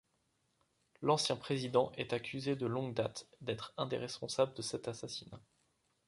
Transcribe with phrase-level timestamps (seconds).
[1.03, 5.39] L'ancien président est accusé de longue date d'être un des responsables de cet assassinat.